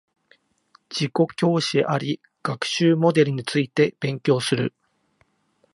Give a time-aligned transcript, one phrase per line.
[0.89, 4.73] 自己教師あり学習モデルについて勉強する